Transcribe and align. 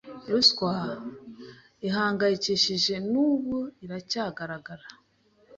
ruswa 0.31 0.73
ihangayikishije 1.87 2.95
n’ubu 3.11 3.57
iracyagaragara 3.83 4.85